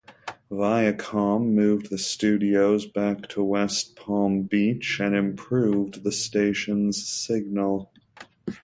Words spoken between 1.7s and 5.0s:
the studios back to West Palm Beach